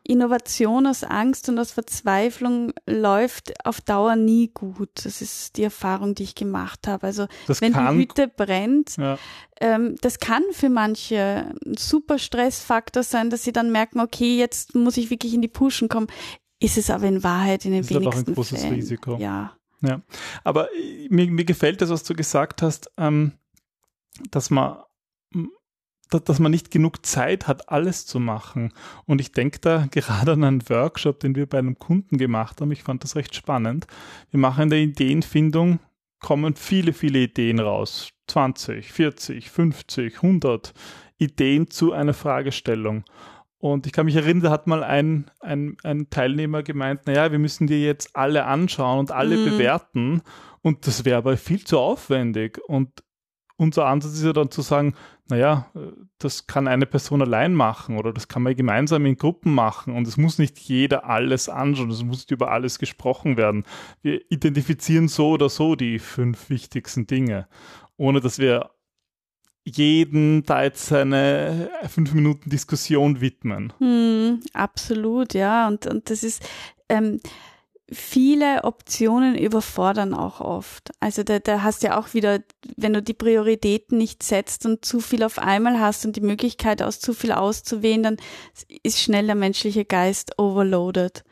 Innovation 0.07 0.85
aus 0.85 1.03
Angst 1.03 1.49
und 1.49 1.57
aus 1.57 1.71
Verzweiflung 1.71 2.73
läuft 2.85 3.53
auf 3.65 3.81
Dauer 3.81 4.15
nie 4.15 4.51
gut. 4.53 4.89
Das 5.03 5.21
ist 5.21 5.57
die 5.57 5.63
Erfahrung, 5.63 6.13
die 6.13 6.23
ich 6.23 6.35
gemacht 6.35 6.87
habe. 6.87 7.07
Also 7.07 7.25
das 7.47 7.59
wenn 7.61 7.73
kann, 7.73 7.95
die 7.95 8.03
Hütte 8.03 8.27
brennt, 8.27 8.97
ja. 8.97 9.17
ähm, 9.59 9.95
das 10.01 10.19
kann 10.19 10.43
für 10.51 10.69
manche 10.69 11.51
ein 11.65 11.75
super 11.77 12.19
Stressfaktor 12.19 13.01
sein, 13.01 13.31
dass 13.31 13.43
sie 13.43 13.51
dann 13.51 13.71
merken, 13.71 13.99
okay, 13.99 14.37
jetzt 14.37 14.75
muss 14.75 14.97
ich 14.97 15.09
wirklich 15.09 15.33
in 15.33 15.41
die 15.41 15.47
Puschen 15.47 15.89
kommen. 15.89 16.07
Ist 16.59 16.77
es 16.77 16.91
aber 16.91 17.07
in 17.07 17.23
Wahrheit 17.23 17.65
in 17.65 17.71
den 17.71 17.81
das 17.81 17.89
wenigsten 17.89 18.11
Fällen. 18.11 18.21
Ist 18.21 18.27
ein 18.29 18.35
großes 18.35 18.61
Fällen. 18.61 18.75
Risiko. 18.75 19.17
Ja. 19.17 19.57
Ja, 19.81 20.01
aber 20.43 20.73
äh, 20.73 21.07
mir, 21.09 21.29
mir 21.29 21.45
gefällt 21.45 21.81
das, 21.81 21.89
was 21.89 22.03
du 22.03 22.15
gesagt 22.15 22.61
hast, 22.61 22.91
ähm, 22.97 23.33
dass 24.31 24.49
man 24.49 24.77
dass 26.09 26.39
man 26.39 26.51
nicht 26.51 26.71
genug 26.71 27.05
Zeit 27.05 27.47
hat, 27.47 27.69
alles 27.69 28.05
zu 28.05 28.19
machen. 28.19 28.73
Und 29.05 29.19
ich 29.19 29.31
denke 29.31 29.59
da 29.59 29.87
gerade 29.91 30.33
an 30.33 30.43
einen 30.43 30.69
Workshop, 30.69 31.19
den 31.19 31.35
wir 31.35 31.47
bei 31.47 31.57
einem 31.57 31.77
Kunden 31.79 32.17
gemacht 32.17 32.61
haben. 32.61 32.71
Ich 32.71 32.83
fand 32.83 33.03
das 33.03 33.15
recht 33.15 33.35
spannend. 33.35 33.87
Wir 34.31 34.39
machen 34.39 34.63
in 34.63 34.69
der 34.69 34.79
Ideenfindung, 34.79 35.79
kommen 36.19 36.55
viele, 36.55 36.93
viele 36.93 37.19
Ideen 37.19 37.59
raus. 37.59 38.11
20, 38.27 38.91
40, 38.91 39.49
50, 39.49 40.15
100 40.15 40.73
Ideen 41.17 41.69
zu 41.69 41.93
einer 41.93 42.13
Fragestellung. 42.13 43.03
Und 43.65 43.87
ich 43.87 43.93
kann 43.93 44.05
mich 44.05 44.15
erinnern, 44.15 44.43
da 44.43 44.51
hat 44.51 44.67
mal 44.67 44.83
ein, 44.83 45.31
ein, 45.39 45.75
ein 45.81 46.11
Teilnehmer 46.11 46.61
gemeint, 46.61 47.07
naja, 47.07 47.31
wir 47.31 47.39
müssen 47.39 47.65
die 47.65 47.83
jetzt 47.83 48.15
alle 48.15 48.45
anschauen 48.45 48.99
und 48.99 49.11
alle 49.11 49.37
mhm. 49.37 49.45
bewerten. 49.45 50.21
Und 50.61 50.85
das 50.85 51.03
wäre 51.03 51.17
aber 51.17 51.35
viel 51.35 51.63
zu 51.63 51.79
aufwendig. 51.79 52.59
Und 52.67 53.03
unser 53.57 53.87
Ansatz 53.87 54.13
ist 54.13 54.23
ja 54.23 54.33
dann 54.33 54.51
zu 54.51 54.61
sagen, 54.61 54.93
naja, 55.29 55.71
das 56.19 56.45
kann 56.45 56.67
eine 56.67 56.85
Person 56.85 57.23
allein 57.23 57.55
machen 57.55 57.97
oder 57.97 58.13
das 58.13 58.27
kann 58.27 58.43
man 58.43 58.55
gemeinsam 58.55 59.03
in 59.07 59.17
Gruppen 59.17 59.55
machen 59.55 59.95
und 59.95 60.07
es 60.07 60.17
muss 60.17 60.37
nicht 60.37 60.59
jeder 60.59 61.05
alles 61.05 61.49
anschauen, 61.49 61.89
es 61.89 62.03
muss 62.03 62.17
nicht 62.17 62.31
über 62.31 62.51
alles 62.51 62.77
gesprochen 62.77 63.35
werden. 63.35 63.63
Wir 64.03 64.21
identifizieren 64.29 65.07
so 65.07 65.29
oder 65.29 65.49
so 65.49 65.75
die 65.75 65.97
fünf 65.97 66.51
wichtigsten 66.51 67.07
Dinge, 67.07 67.47
ohne 67.97 68.19
dass 68.19 68.37
wir 68.37 68.74
jeden 69.65 70.43
jetzt 70.47 70.85
seine 70.85 71.69
fünf 71.89 72.13
Minuten 72.13 72.49
Diskussion 72.49 73.19
widmen. 73.19 73.73
Hm, 73.79 74.41
absolut, 74.53 75.33
ja. 75.33 75.67
Und, 75.67 75.87
und 75.87 76.09
das 76.09 76.23
ist, 76.23 76.43
ähm, 76.87 77.19
viele 77.91 78.63
Optionen 78.63 79.37
überfordern 79.37 80.13
auch 80.13 80.41
oft. 80.41 80.91
Also 80.99 81.23
da, 81.23 81.39
da 81.39 81.61
hast 81.61 81.83
du 81.83 81.87
ja 81.87 81.99
auch 81.99 82.13
wieder, 82.13 82.39
wenn 82.77 82.93
du 82.93 83.01
die 83.01 83.13
Prioritäten 83.13 83.97
nicht 83.97 84.23
setzt 84.23 84.65
und 84.65 84.85
zu 84.85 84.99
viel 84.99 85.23
auf 85.23 85.37
einmal 85.37 85.79
hast 85.79 86.05
und 86.05 86.15
die 86.15 86.21
Möglichkeit 86.21 86.81
aus 86.81 86.99
zu 86.99 87.13
viel 87.13 87.31
auszuwählen, 87.31 88.03
dann 88.03 88.17
ist 88.83 89.01
schnell 89.01 89.27
der 89.27 89.35
menschliche 89.35 89.85
Geist 89.85 90.39
overloaded. 90.39 91.23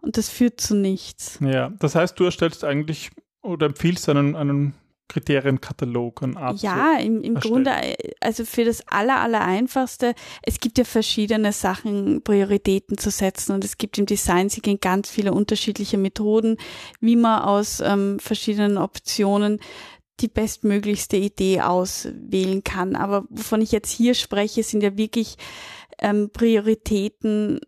Und 0.00 0.16
das 0.16 0.28
führt 0.28 0.60
zu 0.60 0.74
nichts. 0.74 1.38
Ja, 1.42 1.70
das 1.78 1.94
heißt, 1.94 2.18
du 2.18 2.24
erstellst 2.24 2.64
eigentlich 2.64 3.10
oder 3.42 3.66
empfiehlst 3.66 4.08
einen, 4.08 4.36
einen 4.36 4.74
Kriterienkatalog 5.08 6.22
und 6.22 6.36
Art 6.36 6.60
Ja, 6.60 6.98
im, 6.98 7.22
im 7.22 7.34
Grunde, 7.34 7.72
also 8.20 8.44
für 8.44 8.64
das 8.64 8.86
aller, 8.88 9.20
aller 9.20 9.40
einfachste, 9.40 10.14
es 10.42 10.60
gibt 10.60 10.78
ja 10.78 10.84
verschiedene 10.84 11.52
Sachen, 11.52 12.22
Prioritäten 12.22 12.98
zu 12.98 13.10
setzen 13.10 13.52
und 13.52 13.64
es 13.64 13.78
gibt 13.78 13.98
im 13.98 14.06
Design 14.06 14.48
Thinking 14.48 14.78
ganz 14.80 15.10
viele 15.10 15.32
unterschiedliche 15.32 15.98
Methoden, 15.98 16.56
wie 17.00 17.16
man 17.16 17.42
aus 17.42 17.80
ähm, 17.80 18.18
verschiedenen 18.20 18.76
Optionen 18.76 19.60
die 20.20 20.28
bestmöglichste 20.28 21.16
Idee 21.16 21.60
auswählen 21.60 22.62
kann. 22.64 22.96
Aber 22.96 23.24
wovon 23.30 23.62
ich 23.62 23.72
jetzt 23.72 23.90
hier 23.90 24.14
spreche, 24.14 24.62
sind 24.62 24.82
ja 24.82 24.96
wirklich 24.96 25.36
ähm, 26.00 26.30
Prioritäten 26.32 27.60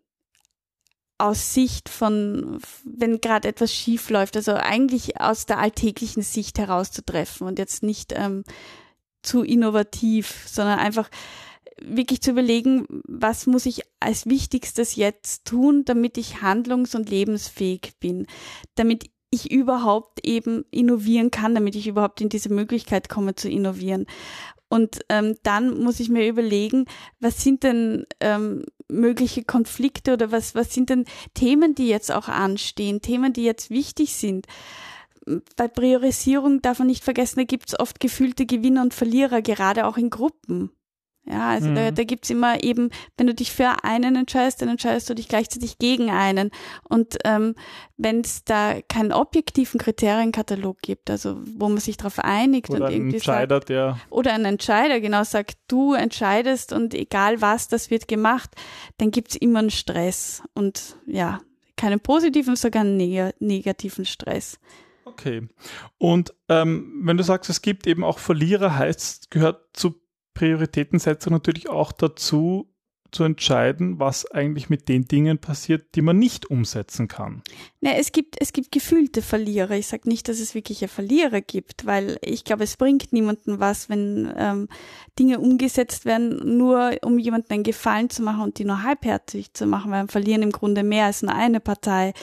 aus 1.21 1.53
Sicht 1.53 1.89
von, 1.89 2.59
wenn 2.83 3.21
gerade 3.21 3.47
etwas 3.47 3.73
schief 3.73 4.09
läuft, 4.09 4.35
also 4.35 4.53
eigentlich 4.53 5.21
aus 5.21 5.45
der 5.45 5.59
alltäglichen 5.59 6.23
Sicht 6.23 6.57
herauszutreffen 6.57 7.47
und 7.47 7.59
jetzt 7.59 7.83
nicht 7.83 8.13
ähm, 8.15 8.43
zu 9.21 9.43
innovativ, 9.43 10.45
sondern 10.47 10.79
einfach 10.79 11.09
wirklich 11.79 12.21
zu 12.21 12.31
überlegen, 12.31 12.85
was 13.07 13.47
muss 13.47 13.65
ich 13.65 13.81
als 13.99 14.25
Wichtigstes 14.25 14.95
jetzt 14.95 15.45
tun, 15.45 15.85
damit 15.85 16.17
ich 16.17 16.41
handlungs- 16.41 16.95
und 16.95 17.09
lebensfähig 17.09 17.93
bin, 17.99 18.27
damit 18.75 19.09
ich 19.31 19.51
überhaupt 19.51 20.25
eben 20.25 20.65
innovieren 20.71 21.31
kann, 21.31 21.55
damit 21.55 21.75
ich 21.75 21.87
überhaupt 21.87 22.21
in 22.21 22.29
diese 22.29 22.53
Möglichkeit 22.53 23.09
komme 23.09 23.35
zu 23.35 23.49
innovieren. 23.49 24.05
Und 24.71 25.01
ähm, 25.09 25.35
dann 25.43 25.83
muss 25.83 25.99
ich 25.99 26.07
mir 26.07 26.29
überlegen, 26.29 26.85
was 27.19 27.43
sind 27.43 27.63
denn 27.63 28.05
ähm, 28.21 28.63
mögliche 28.87 29.43
Konflikte 29.43 30.13
oder 30.13 30.31
was, 30.31 30.55
was 30.55 30.73
sind 30.73 30.89
denn 30.89 31.03
Themen, 31.33 31.75
die 31.75 31.89
jetzt 31.89 32.09
auch 32.09 32.29
anstehen, 32.29 33.01
Themen, 33.01 33.33
die 33.33 33.43
jetzt 33.43 33.69
wichtig 33.69 34.15
sind. 34.15 34.47
Bei 35.57 35.67
Priorisierung 35.67 36.61
darf 36.61 36.79
man 36.79 36.87
nicht 36.87 37.03
vergessen, 37.03 37.39
da 37.39 37.43
gibt 37.43 37.67
es 37.67 37.79
oft 37.81 37.99
gefühlte 37.99 38.45
Gewinner 38.45 38.81
und 38.81 38.93
Verlierer, 38.93 39.41
gerade 39.41 39.85
auch 39.85 39.97
in 39.97 40.09
Gruppen. 40.09 40.71
Ja, 41.25 41.51
also 41.51 41.69
mhm. 41.69 41.75
da, 41.75 41.91
da 41.91 42.03
gibt's 42.03 42.31
immer 42.31 42.63
eben, 42.63 42.89
wenn 43.15 43.27
du 43.27 43.35
dich 43.35 43.51
für 43.51 43.83
einen 43.83 44.15
entscheidest, 44.15 44.61
dann 44.61 44.69
entscheidest 44.69 45.09
du 45.09 45.13
dich 45.13 45.27
gleichzeitig 45.27 45.77
gegen 45.77 46.09
einen. 46.09 46.49
Und 46.89 47.19
ähm, 47.25 47.53
wenn 47.97 48.21
es 48.21 48.43
da 48.43 48.81
keinen 48.81 49.11
objektiven 49.11 49.79
Kriterienkatalog 49.79 50.81
gibt, 50.81 51.11
also 51.11 51.39
wo 51.57 51.69
man 51.69 51.77
sich 51.77 51.97
darauf 51.97 52.17
einigt 52.19 52.71
oder 52.71 52.87
und 52.87 52.91
irgendwie 52.91 53.17
Entscheider, 53.17 53.57
sagt, 53.57 53.69
der 53.69 53.99
oder 54.09 54.33
ein 54.33 54.45
Entscheider 54.45 54.99
genau 54.99 55.23
sagt, 55.23 55.57
du 55.67 55.93
entscheidest 55.93 56.73
und 56.73 56.95
egal 56.95 57.39
was, 57.39 57.67
das 57.67 57.91
wird 57.91 58.07
gemacht, 58.07 58.49
dann 58.97 59.11
gibt's 59.11 59.35
immer 59.35 59.59
einen 59.59 59.69
Stress 59.69 60.41
und 60.55 60.97
ja, 61.05 61.39
keinen 61.77 61.99
positiven, 61.99 62.55
sogar 62.55 62.81
einen 62.81 62.97
neg 62.97 63.35
negativen 63.39 64.05
Stress. 64.05 64.59
Okay. 65.05 65.47
Und 65.97 66.33
ähm, 66.49 67.01
wenn 67.03 67.17
du 67.17 67.23
sagst, 67.23 67.49
es 67.49 67.61
gibt 67.61 67.85
eben 67.85 68.03
auch 68.03 68.17
Verlierer, 68.17 68.75
heißt, 68.75 69.29
gehört 69.29 69.61
zu 69.73 70.00
Prioritätensetzung 70.33 71.33
natürlich 71.33 71.69
auch 71.69 71.91
dazu, 71.91 72.70
zu 73.11 73.23
entscheiden, 73.23 73.99
was 73.99 74.29
eigentlich 74.31 74.69
mit 74.69 74.87
den 74.87 75.05
Dingen 75.05 75.37
passiert, 75.37 75.95
die 75.95 76.01
man 76.01 76.17
nicht 76.17 76.49
umsetzen 76.49 77.07
kann. 77.07 77.41
Ne, 77.81 77.97
es 77.97 78.11
gibt, 78.11 78.35
es 78.39 78.53
gibt 78.53 78.71
gefühlte 78.71 79.21
Verlierer. 79.21 79.71
Ich 79.71 79.87
sage 79.87 80.07
nicht, 80.07 80.29
dass 80.29 80.39
es 80.39 80.55
wirkliche 80.55 80.87
Verlierer 80.87 81.41
gibt, 81.41 81.85
weil 81.85 82.17
ich 82.21 82.43
glaube, 82.43 82.63
es 82.63 82.77
bringt 82.77 83.11
niemandem 83.11 83.59
was, 83.59 83.89
wenn 83.89 84.31
ähm, 84.37 84.67
Dinge 85.19 85.39
umgesetzt 85.39 86.05
werden, 86.05 86.57
nur 86.57 86.91
um 87.01 87.19
jemandem 87.19 87.55
einen 87.55 87.63
Gefallen 87.63 88.09
zu 88.09 88.21
machen 88.21 88.43
und 88.43 88.59
die 88.59 88.65
nur 88.65 88.83
halbherzig 88.83 89.53
zu 89.53 89.65
machen, 89.65 89.91
weil 89.91 90.03
wir 90.03 90.11
verlieren 90.11 90.43
im 90.43 90.51
Grunde 90.51 90.83
mehr 90.83 91.05
als 91.05 91.21
nur 91.21 91.33
eine 91.33 91.59
Partei. 91.59 92.13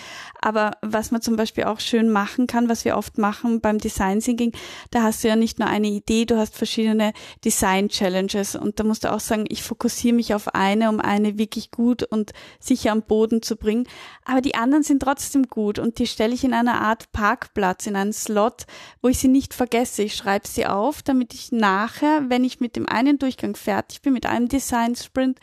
Aber 0.41 0.73
was 0.81 1.11
man 1.11 1.21
zum 1.21 1.37
Beispiel 1.37 1.65
auch 1.65 1.81
schön 1.81 2.09
machen 2.09 2.47
kann, 2.47 2.69
was 2.69 2.85
wir 2.85 2.97
oft 2.97 3.19
machen 3.19 3.61
beim 3.61 3.79
Design 3.79 4.21
Thinking, 4.21 4.53
da 4.91 5.03
hast 5.03 5.23
du 5.23 5.29
ja 5.29 5.37
nicht 5.37 5.59
nur 5.59 5.69
eine 5.69 5.89
Idee, 5.89 6.25
du 6.25 6.39
hast 6.39 6.57
verschiedene 6.57 7.13
Design 7.45 7.89
Challenges 7.89 8.55
und 8.55 8.81
da 8.81 8.85
musst 8.85 9.05
du 9.05 9.13
auch 9.13 9.21
sagen, 9.21 9.45
ich 9.49 9.63
fokussiere 9.63 10.15
mich 10.15 10.35
auf 10.35 10.55
eine, 10.83 10.89
um 10.89 11.01
eine 11.01 11.39
wirklich 11.39 11.71
gut 11.71 12.03
und 12.03 12.33
sicher 12.61 12.93
am 12.93 13.03
Boden 13.03 13.43
zu 13.43 13.57
bringen. 13.57 13.87
Aber 14.25 14.41
die 14.41 14.55
anderen 14.55 14.83
sind 14.83 15.03
trotzdem 15.03 15.49
gut 15.49 15.79
und 15.79 15.99
die 15.99 16.07
stelle 16.07 16.35
ich 16.35 16.45
in 16.45 16.55
einer 16.55 16.81
Art 16.81 17.11
Parkplatz, 17.13 17.87
in 17.87 17.97
einen 17.97 18.13
Slot, 18.13 18.65
wo 19.03 19.09
ich 19.09 19.19
sie 19.19 19.29
nicht 19.29 19.55
vergesse. 19.55 20.03
Ich 20.03 20.15
schreibe 20.15 20.47
sie 20.47 20.67
auf, 20.67 21.03
damit 21.03 21.35
ich 21.35 21.53
nachher, 21.53 22.25
wenn 22.29 22.45
ich 22.45 22.61
mit 22.61 22.77
dem 22.77 22.89
einen 22.89 23.19
Durchgang 23.19 23.57
fertig 23.57 24.03
bin, 24.03 24.13
mit 24.13 24.27
einem 24.27 24.49
Design 24.49 24.95
Sprint, 24.95 25.39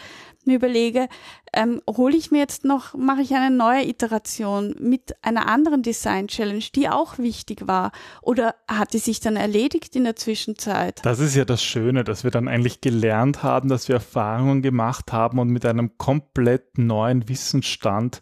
mir 0.48 0.56
überlege, 0.56 1.08
ähm, 1.54 1.82
hole 1.90 2.16
ich 2.16 2.32
mir 2.32 2.40
jetzt 2.40 2.66
noch, 2.66 2.94
mache 2.94 3.22
ich 3.22 3.34
eine 3.34 3.56
neue 3.56 3.86
Iteration 3.88 4.76
mit 4.80 5.16
einer 5.22 5.48
anderen 5.48 5.82
Design 5.82 6.28
Challenge, 6.28 6.64
die 6.76 6.90
auch 6.90 7.18
wichtig 7.18 7.68
war? 7.68 7.92
Oder 8.22 8.56
hat 8.68 8.94
die 8.94 9.00
sich 9.00 9.20
dann 9.20 9.36
erledigt 9.36 9.96
in 9.96 10.04
der 10.04 10.16
Zwischenzeit? 10.16 11.00
Das 11.04 11.20
ist 11.20 11.36
ja 11.36 11.46
das 11.46 11.64
Schöne, 11.64 12.04
dass 12.04 12.24
wir 12.24 12.32
dann 12.32 12.48
eigentlich 12.48 12.82
gelernt 12.82 13.44
haben, 13.44 13.70
dass 13.70 13.88
wir 13.88 13.96
Erfahrungen 13.96 14.62
gemacht 14.62 15.12
haben 15.12 15.40
und 15.40 15.50
mit 15.50 15.66
einem 15.66 15.98
komplett 15.98 16.78
neuen 16.78 17.28
Wissensstand 17.30 18.22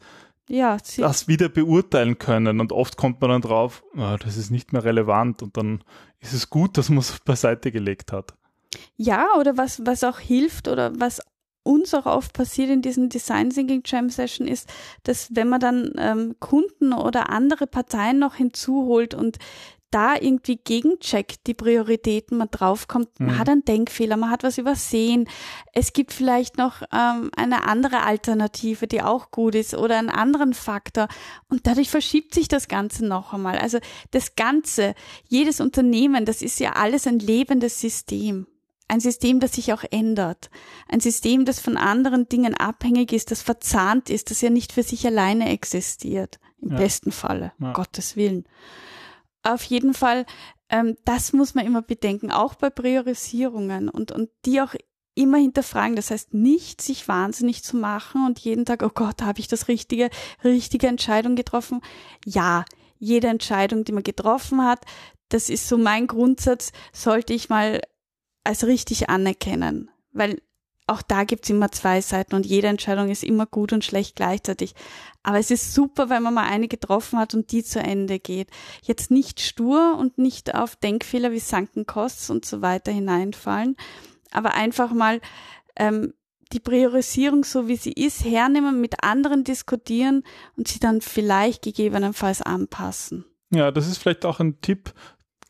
ja, 0.49 0.77
das 0.97 1.27
wieder 1.27 1.49
beurteilen 1.49 2.17
können. 2.17 2.59
Und 2.59 2.71
oft 2.71 2.97
kommt 2.97 3.21
man 3.21 3.29
dann 3.29 3.41
drauf, 3.41 3.83
oh, 3.95 4.17
das 4.21 4.37
ist 4.37 4.51
nicht 4.51 4.73
mehr 4.73 4.83
relevant 4.83 5.41
und 5.41 5.57
dann 5.57 5.83
ist 6.19 6.33
es 6.33 6.49
gut, 6.49 6.77
dass 6.77 6.89
man 6.89 6.99
es 6.99 7.19
beiseite 7.19 7.71
gelegt 7.71 8.11
hat. 8.11 8.33
Ja, 8.95 9.27
oder 9.39 9.57
was, 9.57 9.81
was 9.85 10.03
auch 10.03 10.19
hilft 10.19 10.67
oder 10.67 10.93
was 10.99 11.21
uns 11.63 11.93
auch 11.93 12.05
oft 12.05 12.33
passiert 12.33 12.69
in 12.69 12.81
diesen 12.81 13.09
Design 13.09 13.49
Thinking 13.49 13.81
Jam 13.85 14.09
Session 14.09 14.47
ist, 14.47 14.69
dass 15.03 15.35
wenn 15.35 15.49
man 15.49 15.59
dann 15.59 15.93
ähm, 15.97 16.35
Kunden 16.39 16.93
oder 16.93 17.29
andere 17.29 17.67
Parteien 17.67 18.19
noch 18.19 18.35
hinzuholt 18.35 19.13
und 19.13 19.37
da 19.93 20.15
irgendwie 20.15 20.57
gegencheckt, 20.57 21.45
die 21.45 21.53
Prioritäten, 21.53 22.37
man 22.37 22.49
draufkommt, 22.49 23.19
man 23.19 23.35
mhm. 23.35 23.37
hat 23.37 23.49
einen 23.49 23.63
Denkfehler, 23.63 24.17
man 24.17 24.31
hat 24.31 24.43
was 24.43 24.57
übersehen. 24.57 25.29
Es 25.71 25.93
gibt 25.93 26.11
vielleicht 26.11 26.57
noch 26.57 26.81
ähm, 26.91 27.29
eine 27.35 27.67
andere 27.67 28.01
Alternative, 28.01 28.87
die 28.87 29.03
auch 29.03 29.29
gut 29.29 29.53
ist 29.53 29.75
oder 29.75 29.99
einen 29.99 30.09
anderen 30.09 30.55
Faktor. 30.55 31.07
Und 31.47 31.67
dadurch 31.67 31.91
verschiebt 31.91 32.33
sich 32.33 32.47
das 32.47 32.67
Ganze 32.67 33.05
noch 33.05 33.33
einmal. 33.33 33.59
Also 33.59 33.77
das 34.11 34.35
Ganze, 34.35 34.95
jedes 35.27 35.61
Unternehmen, 35.61 36.25
das 36.25 36.41
ist 36.41 36.59
ja 36.59 36.71
alles 36.71 37.05
ein 37.05 37.19
lebendes 37.19 37.79
System. 37.79 38.47
Ein 38.87 38.99
System, 38.99 39.39
das 39.39 39.53
sich 39.53 39.73
auch 39.73 39.83
ändert. 39.91 40.49
Ein 40.87 40.99
System, 40.99 41.45
das 41.45 41.59
von 41.59 41.77
anderen 41.77 42.27
Dingen 42.27 42.53
abhängig 42.55 43.13
ist, 43.13 43.31
das 43.31 43.41
verzahnt 43.41 44.09
ist, 44.09 44.29
das 44.29 44.41
ja 44.41 44.49
nicht 44.49 44.71
für 44.71 44.83
sich 44.83 45.05
alleine 45.05 45.49
existiert. 45.49 46.39
Im 46.61 46.71
ja. 46.71 46.77
besten 46.77 47.11
Falle. 47.11 47.53
Ja. 47.59 47.73
Gottes 47.73 48.15
Willen 48.15 48.45
auf 49.43 49.63
jeden 49.63 49.93
Fall, 49.93 50.25
ähm, 50.69 50.97
das 51.05 51.33
muss 51.33 51.53
man 51.53 51.65
immer 51.65 51.81
bedenken, 51.81 52.31
auch 52.31 52.55
bei 52.55 52.69
Priorisierungen 52.69 53.89
und, 53.89 54.11
und 54.11 54.29
die 54.45 54.61
auch 54.61 54.73
immer 55.15 55.37
hinterfragen. 55.37 55.95
Das 55.95 56.09
heißt, 56.09 56.33
nicht 56.33 56.81
sich 56.81 57.07
wahnsinnig 57.07 57.63
zu 57.63 57.77
machen 57.77 58.25
und 58.25 58.39
jeden 58.39 58.65
Tag, 58.65 58.81
oh 58.83 58.91
Gott, 58.93 59.21
habe 59.21 59.39
ich 59.39 59.47
das 59.47 59.67
richtige, 59.67 60.09
richtige 60.43 60.87
Entscheidung 60.87 61.35
getroffen? 61.35 61.81
Ja, 62.25 62.65
jede 62.97 63.27
Entscheidung, 63.27 63.83
die 63.83 63.91
man 63.91 64.03
getroffen 64.03 64.63
hat, 64.63 64.85
das 65.29 65.49
ist 65.49 65.67
so 65.67 65.77
mein 65.77 66.07
Grundsatz, 66.07 66.71
sollte 66.93 67.33
ich 67.33 67.49
mal 67.49 67.81
als 68.43 68.65
richtig 68.65 69.09
anerkennen. 69.09 69.89
Weil 70.11 70.41
auch 70.85 71.01
da 71.01 71.23
gibt's 71.23 71.49
immer 71.49 71.71
zwei 71.71 72.01
Seiten 72.01 72.35
und 72.35 72.45
jede 72.45 72.67
Entscheidung 72.67 73.09
ist 73.09 73.23
immer 73.23 73.45
gut 73.45 73.71
und 73.71 73.85
schlecht 73.85 74.15
gleichzeitig. 74.15 74.75
Aber 75.23 75.39
es 75.39 75.49
ist 75.49 75.73
super, 75.73 76.09
wenn 76.09 76.23
man 76.23 76.33
mal 76.33 76.47
eine 76.47 76.67
getroffen 76.67 77.19
hat 77.19 77.33
und 77.33 77.51
die 77.51 77.63
zu 77.63 77.79
Ende 77.79 78.19
geht. 78.19 78.49
Jetzt 78.81 79.09
nicht 79.09 79.39
stur 79.39 79.97
und 79.97 80.17
nicht 80.17 80.53
auf 80.53 80.75
Denkfehler 80.75 81.31
wie 81.31 81.39
Sunken 81.39 81.85
Costs 81.85 82.29
und 82.29 82.45
so 82.45 82.61
weiter 82.61 82.91
hineinfallen, 82.91 83.77
aber 84.31 84.55
einfach 84.55 84.91
mal 84.91 85.21
ähm, 85.77 86.13
die 86.51 86.59
Priorisierung 86.59 87.45
so 87.45 87.67
wie 87.67 87.77
sie 87.77 87.93
ist 87.93 88.25
hernehmen, 88.25 88.81
mit 88.81 89.03
anderen 89.03 89.43
diskutieren 89.43 90.23
und 90.57 90.67
sie 90.67 90.79
dann 90.79 91.01
vielleicht 91.01 91.63
gegebenenfalls 91.63 92.41
anpassen. 92.41 93.25
Ja, 93.51 93.71
das 93.71 93.87
ist 93.87 93.97
vielleicht 93.97 94.25
auch 94.25 94.39
ein 94.39 94.59
Tipp, 94.61 94.93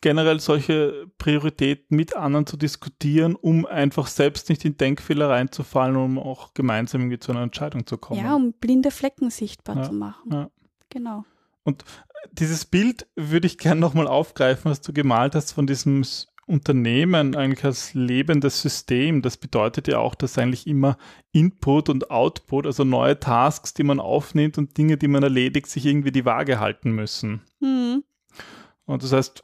generell 0.04 0.38
solche 0.38 1.06
Prioritäten 1.16 1.96
mit 1.96 2.14
anderen 2.14 2.46
zu 2.46 2.58
diskutieren, 2.58 3.36
um 3.36 3.64
einfach 3.64 4.06
selbst 4.06 4.50
nicht 4.50 4.62
in 4.66 4.76
Denkfehler 4.76 5.30
reinzufallen, 5.30 5.96
um 5.96 6.18
auch 6.18 6.52
gemeinsam 6.52 7.00
irgendwie 7.00 7.18
zu 7.18 7.32
einer 7.32 7.40
Entscheidung 7.40 7.86
zu 7.86 7.96
kommen. 7.96 8.22
Ja, 8.22 8.34
um 8.34 8.52
blinde 8.52 8.90
Flecken 8.90 9.30
sichtbar 9.30 9.76
ja, 9.76 9.82
zu 9.84 9.94
machen. 9.94 10.30
Ja. 10.30 10.50
Genau. 10.90 11.24
Und 11.62 11.86
dieses 12.32 12.66
Bild 12.66 13.06
würde 13.16 13.46
ich 13.46 13.56
gerne 13.56 13.80
nochmal 13.80 14.06
aufgreifen, 14.06 14.70
was 14.70 14.82
du 14.82 14.92
gemalt 14.92 15.34
hast 15.34 15.52
von 15.52 15.66
diesem 15.66 16.04
Unternehmen 16.46 17.34
eigentlich 17.34 17.64
als 17.64 17.94
lebendes 17.94 18.60
System. 18.60 19.22
Das 19.22 19.38
bedeutet 19.38 19.88
ja 19.88 20.00
auch, 20.00 20.14
dass 20.14 20.36
eigentlich 20.36 20.66
immer 20.66 20.98
Input 21.32 21.88
und 21.88 22.10
Output, 22.10 22.66
also 22.66 22.84
neue 22.84 23.18
Tasks, 23.18 23.72
die 23.72 23.84
man 23.84 24.00
aufnimmt 24.00 24.58
und 24.58 24.76
Dinge, 24.76 24.98
die 24.98 25.08
man 25.08 25.22
erledigt, 25.22 25.68
sich 25.68 25.86
irgendwie 25.86 26.12
die 26.12 26.26
Waage 26.26 26.60
halten 26.60 26.90
müssen. 26.90 27.40
Mhm. 27.60 28.04
Und 28.84 29.02
das 29.02 29.14
heißt, 29.14 29.42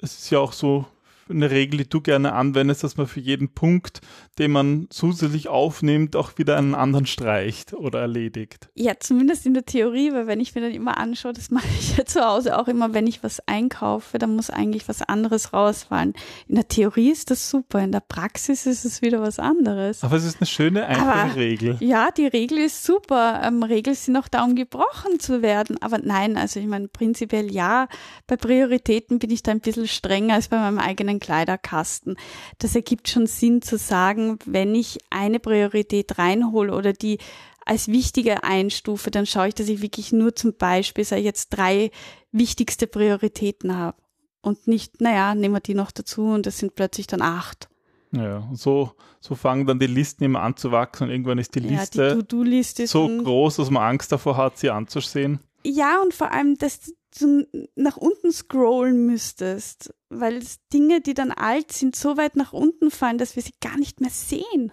es 0.00 0.18
ist 0.18 0.30
ja 0.30 0.38
auch 0.38 0.52
so 0.52 0.84
eine 1.28 1.50
Regel, 1.50 1.78
die 1.78 1.88
du 1.88 2.00
gerne 2.00 2.32
anwendest, 2.32 2.84
dass 2.84 2.96
man 2.96 3.06
für 3.06 3.20
jeden 3.20 3.54
Punkt, 3.54 4.00
den 4.38 4.52
man 4.52 4.86
zusätzlich 4.90 5.48
aufnimmt, 5.48 6.16
auch 6.16 6.38
wieder 6.38 6.56
einen 6.56 6.74
anderen 6.74 7.06
streicht 7.06 7.72
oder 7.72 8.00
erledigt. 8.00 8.68
Ja, 8.74 8.94
zumindest 8.98 9.46
in 9.46 9.54
der 9.54 9.64
Theorie, 9.64 10.12
weil 10.12 10.26
wenn 10.26 10.40
ich 10.40 10.54
mir 10.54 10.60
dann 10.60 10.72
immer 10.72 10.98
anschaue, 10.98 11.32
das 11.32 11.50
mache 11.50 11.66
ich 11.78 11.96
ja 11.96 12.04
zu 12.06 12.24
Hause 12.24 12.58
auch 12.58 12.68
immer, 12.68 12.94
wenn 12.94 13.06
ich 13.06 13.22
was 13.22 13.40
einkaufe, 13.46 14.18
dann 14.18 14.36
muss 14.36 14.50
eigentlich 14.50 14.88
was 14.88 15.02
anderes 15.02 15.52
rausfallen. 15.52 16.14
In 16.46 16.54
der 16.54 16.68
Theorie 16.68 17.10
ist 17.10 17.30
das 17.30 17.50
super, 17.50 17.80
in 17.80 17.92
der 17.92 18.00
Praxis 18.00 18.66
ist 18.66 18.84
es 18.84 19.02
wieder 19.02 19.20
was 19.20 19.38
anderes. 19.38 20.02
Aber 20.04 20.16
es 20.16 20.24
ist 20.24 20.40
eine 20.40 20.46
schöne, 20.46 20.86
einfache 20.86 21.30
aber, 21.30 21.36
Regel. 21.36 21.76
Ja, 21.80 22.10
die 22.10 22.26
Regel 22.26 22.58
ist 22.58 22.84
super. 22.84 23.42
Ähm, 23.44 23.62
Regeln 23.62 23.96
sind 23.96 24.16
auch 24.16 24.28
da, 24.28 24.44
um 24.44 24.54
gebrochen 24.54 25.18
zu 25.18 25.42
werden. 25.42 25.80
Aber 25.80 25.98
nein, 25.98 26.36
also 26.36 26.60
ich 26.60 26.66
meine, 26.66 26.88
prinzipiell 26.88 27.52
ja, 27.52 27.88
bei 28.26 28.36
Prioritäten 28.36 29.18
bin 29.18 29.30
ich 29.30 29.42
da 29.42 29.52
ein 29.52 29.60
bisschen 29.60 29.88
strenger 29.88 30.34
als 30.34 30.48
bei 30.48 30.58
meinem 30.58 30.78
eigenen 30.78 31.17
einen 31.18 31.20
Kleiderkasten. 31.20 32.16
Das 32.58 32.74
ergibt 32.74 33.08
schon 33.08 33.26
Sinn 33.26 33.62
zu 33.62 33.76
sagen, 33.76 34.38
wenn 34.46 34.74
ich 34.74 34.98
eine 35.10 35.40
Priorität 35.40 36.18
reinhole 36.18 36.74
oder 36.74 36.92
die 36.92 37.18
als 37.64 37.88
wichtige 37.88 38.44
einstufe, 38.44 39.10
dann 39.10 39.26
schaue 39.26 39.48
ich, 39.48 39.54
dass 39.54 39.68
ich 39.68 39.82
wirklich 39.82 40.12
nur 40.12 40.34
zum 40.34 40.54
Beispiel, 40.54 41.04
sage 41.04 41.20
ich 41.20 41.26
jetzt, 41.26 41.50
drei 41.50 41.90
wichtigste 42.32 42.86
Prioritäten 42.86 43.76
habe. 43.76 43.98
Und 44.40 44.66
nicht, 44.66 45.00
naja, 45.00 45.34
nehmen 45.34 45.54
wir 45.54 45.60
die 45.60 45.74
noch 45.74 45.90
dazu 45.90 46.22
und 46.28 46.46
das 46.46 46.58
sind 46.58 46.74
plötzlich 46.74 47.06
dann 47.06 47.20
acht. 47.20 47.68
Ja, 48.12 48.48
so, 48.54 48.92
so 49.20 49.34
fangen 49.34 49.66
dann 49.66 49.78
die 49.78 49.86
Listen 49.86 50.24
immer 50.24 50.40
an 50.40 50.56
zu 50.56 50.72
wachsen 50.72 51.04
und 51.04 51.10
irgendwann 51.10 51.38
ist 51.38 51.54
die 51.54 51.60
ja, 51.60 51.80
Liste 51.80 52.82
die 52.82 52.86
so 52.86 53.06
groß, 53.06 53.56
dass 53.56 53.70
man 53.70 53.82
Angst 53.82 54.12
davor 54.12 54.38
hat, 54.38 54.56
sie 54.56 54.70
anzusehen. 54.70 55.40
Ja, 55.62 56.00
und 56.00 56.14
vor 56.14 56.32
allem, 56.32 56.56
dass 56.56 56.92
du 57.18 57.46
nach 57.76 57.96
unten 57.96 58.32
scrollen 58.32 59.06
müsstest, 59.06 59.94
weil 60.08 60.42
Dinge, 60.72 61.00
die 61.00 61.14
dann 61.14 61.30
alt 61.30 61.72
sind, 61.72 61.96
so 61.96 62.16
weit 62.16 62.36
nach 62.36 62.52
unten 62.52 62.90
fallen, 62.90 63.18
dass 63.18 63.36
wir 63.36 63.42
sie 63.42 63.54
gar 63.60 63.78
nicht 63.78 64.00
mehr 64.00 64.10
sehen. 64.10 64.72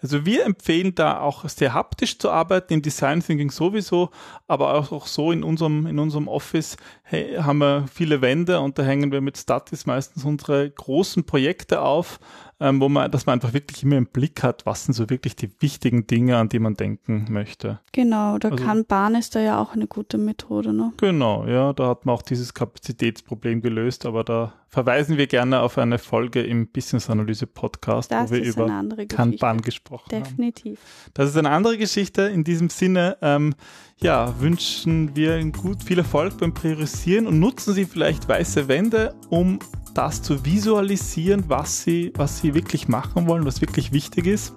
Also 0.00 0.24
wir 0.26 0.44
empfehlen 0.44 0.94
da 0.94 1.20
auch 1.20 1.48
sehr 1.48 1.72
haptisch 1.72 2.18
zu 2.18 2.30
arbeiten, 2.30 2.74
im 2.74 2.82
Design 2.82 3.22
Thinking 3.22 3.50
sowieso, 3.50 4.10
aber 4.46 4.74
auch, 4.74 5.06
so 5.06 5.32
in 5.32 5.42
unserem, 5.42 5.86
in 5.86 5.98
unserem 5.98 6.28
Office 6.28 6.76
hey, 7.02 7.36
haben 7.36 7.58
wir 7.58 7.86
viele 7.92 8.20
Wände 8.20 8.60
und 8.60 8.78
da 8.78 8.82
hängen 8.82 9.12
wir 9.12 9.20
mit 9.20 9.38
Statis 9.38 9.86
meistens 9.86 10.24
unsere 10.24 10.70
großen 10.70 11.24
Projekte 11.24 11.80
auf, 11.80 12.20
ähm, 12.60 12.80
wo 12.80 12.88
man, 12.88 13.10
dass 13.10 13.26
man 13.26 13.34
einfach 13.34 13.52
wirklich 13.52 13.82
immer 13.82 13.96
im 13.96 14.06
Blick 14.06 14.42
hat, 14.42 14.64
was 14.66 14.84
sind 14.84 14.94
so 14.94 15.10
wirklich 15.10 15.36
die 15.36 15.50
wichtigen 15.60 16.06
Dinge, 16.06 16.36
an 16.36 16.48
die 16.48 16.58
man 16.58 16.74
denken 16.74 17.26
möchte. 17.30 17.80
Genau, 17.92 18.38
da 18.38 18.50
also, 18.50 18.64
Kanban 18.64 19.14
ist 19.14 19.34
da 19.34 19.40
ja 19.40 19.60
auch 19.60 19.72
eine 19.72 19.86
gute 19.86 20.18
Methode, 20.18 20.72
ne? 20.72 20.92
Genau, 20.98 21.46
ja, 21.46 21.72
da 21.72 21.88
hat 21.88 22.06
man 22.06 22.14
auch 22.14 22.22
dieses 22.22 22.54
Kapazitätsproblem 22.54 23.60
gelöst, 23.60 24.06
aber 24.06 24.24
da 24.24 24.54
verweisen 24.68 25.18
wir 25.18 25.26
gerne 25.26 25.60
auf 25.60 25.78
eine 25.78 25.98
Folge 25.98 26.42
im 26.42 26.66
Business 26.68 27.08
Analyse 27.08 27.46
Podcast, 27.46 28.10
das 28.10 28.30
wo 28.30 28.34
wir 28.34 28.42
über 28.42 28.66
Kanban 29.08 29.60
gesprochen 29.60 30.08
Definitiv. 30.10 30.26
haben. 30.26 30.36
Definitiv. 30.36 30.78
Das 31.14 31.30
ist 31.30 31.36
eine 31.36 31.50
andere 31.50 31.78
Geschichte. 31.78 32.22
In 32.22 32.44
diesem 32.44 32.68
Sinne, 32.70 33.16
ähm, 33.22 33.54
ja, 33.98 34.34
wünschen 34.40 35.14
wir 35.14 35.38
Ihnen 35.38 35.52
gut 35.52 35.82
viel 35.82 35.98
Erfolg 35.98 36.38
beim 36.38 36.52
Priorisieren 36.52 37.26
und 37.26 37.38
nutzen 37.38 37.72
Sie 37.74 37.84
vielleicht 37.84 38.28
weiße 38.28 38.66
Wände, 38.68 39.14
um 39.30 39.60
das 39.94 40.22
zu 40.22 40.44
visualisieren, 40.44 41.44
was 41.48 41.82
Sie, 41.82 42.12
was 42.16 42.40
Sie 42.40 42.54
wirklich 42.54 42.88
machen 42.88 43.26
wollen, 43.26 43.46
was 43.46 43.60
wirklich 43.60 43.92
wichtig 43.92 44.26
ist. 44.26 44.52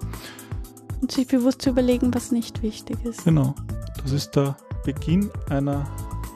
Und 1.00 1.12
sich 1.12 1.28
bewusst 1.28 1.62
zu 1.62 1.70
überlegen, 1.70 2.12
was 2.12 2.32
nicht 2.32 2.62
wichtig 2.62 2.98
ist. 3.04 3.24
Genau. 3.24 3.54
Das 4.02 4.12
ist 4.12 4.32
der 4.32 4.56
Beginn 4.84 5.30
einer 5.48 5.86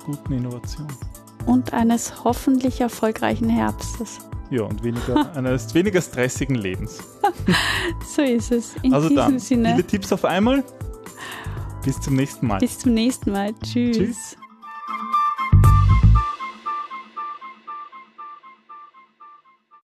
guten 0.06 0.32
Innovation. 0.32 0.86
Und 1.46 1.72
eines 1.72 2.24
hoffentlich 2.24 2.80
erfolgreichen 2.80 3.48
Herbstes. 3.48 4.18
Ja, 4.50 4.62
und 4.62 4.84
weniger, 4.84 5.32
eines 5.36 5.74
weniger 5.74 6.00
stressigen 6.00 6.56
Lebens. 6.56 6.98
so 8.14 8.22
ist 8.22 8.52
es. 8.52 8.74
In 8.82 8.94
also 8.94 9.08
dann, 9.08 9.38
Sinne. 9.38 9.70
viele 9.70 9.86
Tipps 9.86 10.12
auf 10.12 10.24
einmal. 10.24 10.62
Bis 11.84 12.00
zum 12.00 12.14
nächsten 12.14 12.46
Mal. 12.46 12.58
Bis 12.58 12.78
zum 12.78 12.94
nächsten 12.94 13.32
Mal. 13.32 13.54
Tschüss. 13.64 13.96
Tschüss. 13.96 14.36